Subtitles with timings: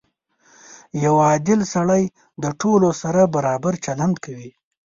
[1.03, 2.03] •یو عادل سړی
[2.43, 4.51] د ټولو سره برابر چلند کوي.